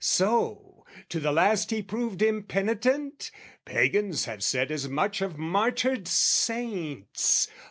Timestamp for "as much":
4.71-5.21